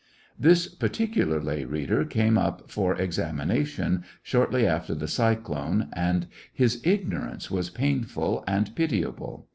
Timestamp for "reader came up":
1.63-2.71